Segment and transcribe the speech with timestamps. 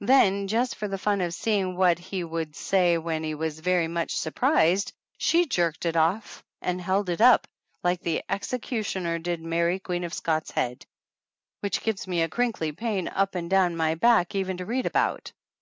[0.00, 3.88] Then, just for the fun of seeing what he would say when he was very
[3.88, 7.46] much sur prised, she jerked it off and held it up,
[7.84, 10.86] like the executioner did Mary, Queen of Scot's head,
[11.60, 15.30] which gives me a crinkly pain up and down my back even to read about.